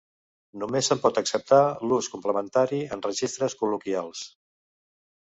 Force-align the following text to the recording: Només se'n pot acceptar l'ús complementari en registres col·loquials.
Només 0.61 0.87
se'n 0.91 1.01
pot 1.01 1.19
acceptar 1.21 1.59
l'ús 1.89 2.09
complementari 2.13 2.79
en 2.97 3.05
registres 3.09 3.57
col·loquials. 3.61 4.25